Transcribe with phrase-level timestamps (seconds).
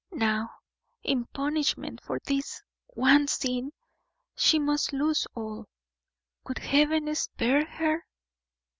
[0.13, 0.49] Now,
[1.03, 3.71] in punishment for this one sin,
[4.35, 5.67] she must lose all.
[6.47, 8.07] Would Heaven spare her?